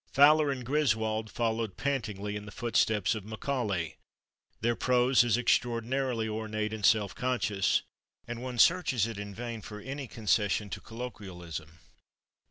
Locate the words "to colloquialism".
10.71-11.77